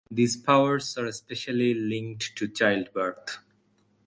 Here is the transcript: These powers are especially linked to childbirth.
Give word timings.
These 0.09 0.35
powers 0.37 0.97
are 0.97 1.05
especially 1.05 1.75
linked 1.75 2.35
to 2.37 2.47
childbirth. 2.47 3.37